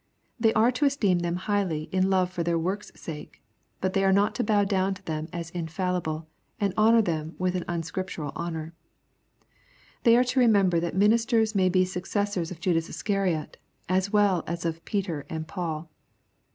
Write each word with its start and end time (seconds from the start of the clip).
They 0.39 0.51
are 0.55 0.71
to 0.71 0.85
esteem 0.85 1.19
them 1.19 1.35
highly 1.35 1.83
in 1.91 2.09
love 2.09 2.31
for 2.31 2.41
their 2.41 2.57
work's 2.57 2.91
sake, 2.95 3.43
but 3.81 3.93
they 3.93 4.03
are 4.03 4.11
not 4.11 4.33
to 4.33 4.43
bow 4.43 4.63
down 4.63 4.95
to 4.95 5.05
them 5.05 5.27
as 5.31 5.51
infallible, 5.51 6.27
and 6.59 6.73
honor 6.75 7.03
them 7.03 7.35
with 7.37 7.53
an 7.55 7.65
unscriptural 7.67 8.31
honor. 8.35 8.73
They 10.01 10.17
are 10.17 10.23
to 10.23 10.39
remember 10.39 10.79
that 10.79 10.95
ministers 10.95 11.53
may 11.53 11.69
be 11.69 11.85
successors 11.85 12.49
of 12.49 12.59
Judas 12.59 12.89
Iscariot, 12.89 13.57
as 13.87 14.11
well 14.11 14.43
as 14.47 14.65
of 14.65 14.83
Peter 14.85 15.23
and 15.29 15.47
Paul. 15.47 15.87